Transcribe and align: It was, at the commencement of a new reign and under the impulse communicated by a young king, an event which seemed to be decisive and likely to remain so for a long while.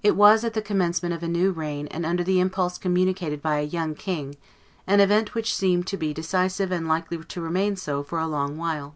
It 0.00 0.14
was, 0.14 0.44
at 0.44 0.54
the 0.54 0.62
commencement 0.62 1.12
of 1.12 1.24
a 1.24 1.28
new 1.28 1.50
reign 1.50 1.88
and 1.88 2.06
under 2.06 2.22
the 2.22 2.38
impulse 2.38 2.78
communicated 2.78 3.42
by 3.42 3.58
a 3.58 3.64
young 3.64 3.96
king, 3.96 4.36
an 4.86 5.00
event 5.00 5.34
which 5.34 5.52
seemed 5.52 5.88
to 5.88 5.96
be 5.96 6.14
decisive 6.14 6.70
and 6.70 6.86
likely 6.86 7.18
to 7.24 7.40
remain 7.40 7.74
so 7.74 8.04
for 8.04 8.20
a 8.20 8.28
long 8.28 8.58
while. 8.58 8.94